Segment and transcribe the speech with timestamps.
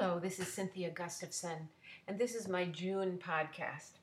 [0.00, 1.68] Hello, this is Cynthia Gustavson,
[2.08, 3.98] and this is my June podcast.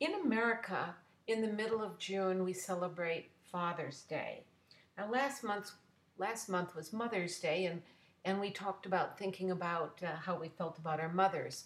[0.00, 0.94] In America,
[1.26, 4.44] in the middle of June, we celebrate Father's Day.
[4.96, 5.72] Now, last month,
[6.16, 7.82] last month was Mother's Day, and,
[8.24, 11.64] and we talked about thinking about uh, how we felt about our mothers.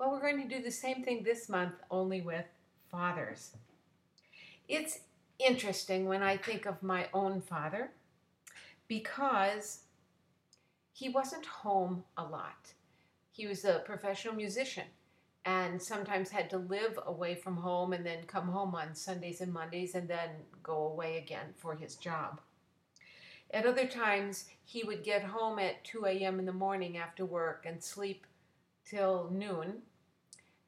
[0.00, 2.46] Well, we're going to do the same thing this month, only with
[2.90, 3.52] fathers.
[4.66, 4.98] It's
[5.38, 7.92] interesting when I think of my own father
[8.88, 9.82] because
[10.92, 12.72] he wasn't home a lot.
[13.38, 14.86] He was a professional musician
[15.44, 19.52] and sometimes had to live away from home and then come home on Sundays and
[19.52, 22.40] Mondays and then go away again for his job.
[23.52, 26.40] At other times, he would get home at 2 a.m.
[26.40, 28.26] in the morning after work and sleep
[28.84, 29.82] till noon,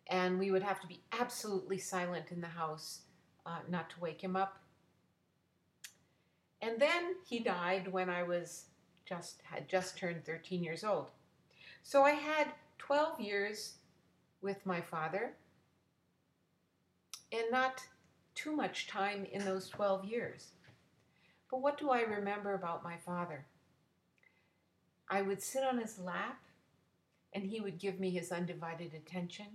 [0.06, 3.00] and we would have to be absolutely silent in the house
[3.47, 4.61] uh, not to wake him up.
[6.62, 8.66] And then he died when I was
[9.05, 11.09] just had just turned 13 years old.
[11.83, 12.48] So I had
[12.79, 13.75] 12 years
[14.43, 15.33] with my father
[17.33, 17.83] and not
[18.34, 20.53] too much time in those 12 years.
[21.50, 23.45] But what do I remember about my father?
[25.09, 26.41] I would sit on his lap
[27.33, 29.47] and he would give me his undivided attention,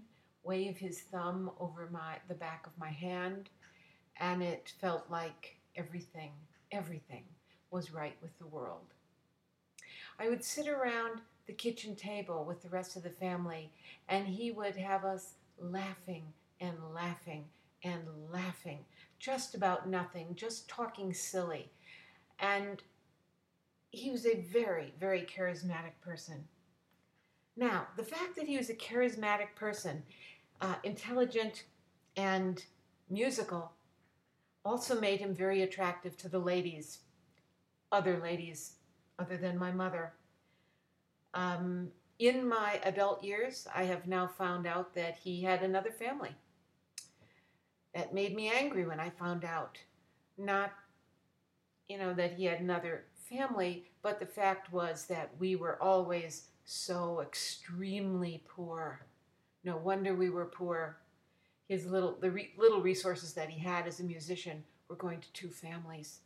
[0.44, 3.50] wave his thumb over my the back of my hand,
[4.18, 6.32] and it felt like everything,
[6.72, 7.24] everything
[7.72, 8.94] was right with the world.
[10.20, 13.72] I would sit around the kitchen table with the rest of the family,
[14.10, 16.24] and he would have us laughing
[16.60, 17.46] and laughing
[17.84, 18.80] and laughing,
[19.20, 21.70] just about nothing, just talking silly.
[22.40, 22.82] And
[23.92, 26.48] he was a very, very charismatic person.
[27.56, 30.04] Now, the fact that he was a charismatic person,
[30.62, 31.64] uh, intelligent
[32.18, 32.64] and
[33.10, 33.72] musical,
[34.66, 37.00] also made him very attractive to the ladies,
[37.92, 38.74] other ladies
[39.20, 40.14] other than my mother.
[41.34, 46.36] Um, in my adult years, I have now found out that he had another family.
[47.94, 49.78] That made me angry when I found out.
[50.38, 50.74] Not,
[51.88, 56.48] you know, that he had another family, but the fact was that we were always
[56.66, 59.06] so extremely poor.
[59.64, 60.98] No wonder we were poor.
[61.68, 65.32] His little the re, little resources that he had as a musician were going to
[65.34, 66.20] two families.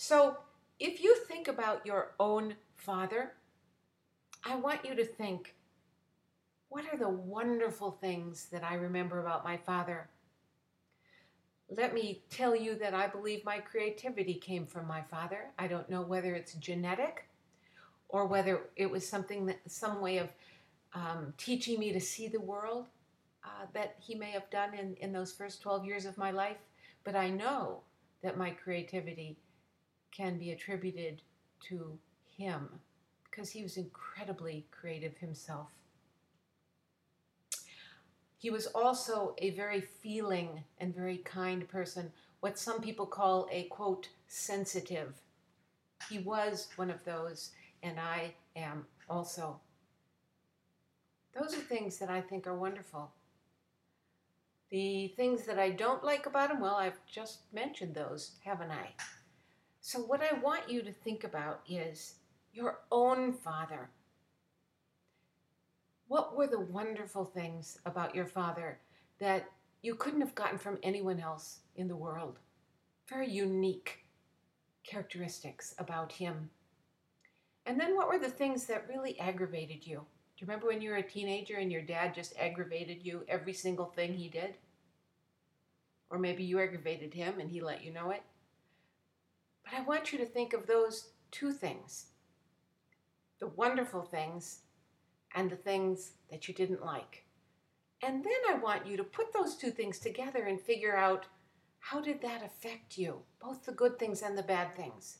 [0.00, 0.36] So,
[0.78, 3.32] if you think about your own father,
[4.44, 5.56] I want you to think
[6.68, 10.08] what are the wonderful things that I remember about my father?
[11.68, 15.46] Let me tell you that I believe my creativity came from my father.
[15.58, 17.28] I don't know whether it's genetic
[18.08, 20.28] or whether it was something that some way of
[20.94, 22.86] um, teaching me to see the world
[23.42, 26.58] uh, that he may have done in, in those first 12 years of my life.
[27.02, 27.80] But I know
[28.22, 29.38] that my creativity
[30.10, 31.22] can be attributed
[31.68, 31.98] to
[32.36, 32.68] him
[33.24, 35.68] because he was incredibly creative himself.
[38.38, 43.64] He was also a very feeling and very kind person, what some people call a
[43.64, 45.14] quote, sensitive.
[46.08, 47.50] He was one of those,
[47.82, 49.58] and I am also.
[51.38, 53.10] Those are things that I think are wonderful.
[54.70, 58.90] The things that I don't like about him, well, I've just mentioned those, haven't I?
[59.80, 62.16] So, what I want you to think about is
[62.52, 63.90] your own father.
[66.08, 68.80] What were the wonderful things about your father
[69.20, 69.48] that
[69.82, 72.38] you couldn't have gotten from anyone else in the world?
[73.08, 74.04] Very unique
[74.84, 76.50] characteristics about him.
[77.66, 79.96] And then what were the things that really aggravated you?
[79.96, 83.52] Do you remember when you were a teenager and your dad just aggravated you every
[83.52, 84.56] single thing he did?
[86.10, 88.22] Or maybe you aggravated him and he let you know it?
[89.68, 92.06] But I want you to think of those two things
[93.40, 94.62] the wonderful things
[95.36, 97.24] and the things that you didn't like.
[98.02, 101.26] And then I want you to put those two things together and figure out
[101.78, 105.18] how did that affect you, both the good things and the bad things?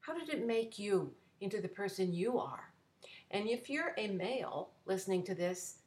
[0.00, 2.74] How did it make you into the person you are?
[3.30, 5.78] And if you're a male listening to this,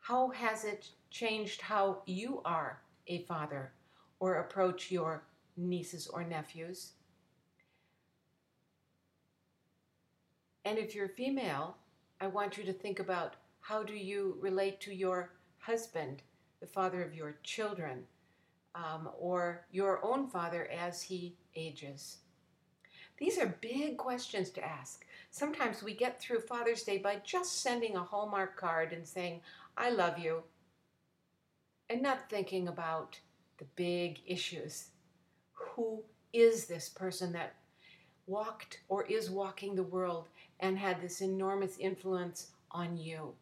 [0.00, 3.72] how has it changed how you are a father
[4.18, 5.22] or approach your
[5.56, 6.92] nieces or nephews.
[10.64, 11.76] And if you're female,
[12.20, 16.22] I want you to think about how do you relate to your husband,
[16.60, 18.04] the father of your children,
[18.74, 22.18] um, or your own father as he ages.
[23.18, 25.06] These are big questions to ask.
[25.30, 29.40] Sometimes we get through Father's Day by just sending a Hallmark card and saying,
[29.76, 30.42] I love you,
[31.88, 33.18] and not thinking about
[33.58, 34.90] the big issues
[35.54, 36.02] who
[36.32, 37.54] is this person that
[38.26, 40.28] walked or is walking the world
[40.60, 43.32] and had this enormous influence on you.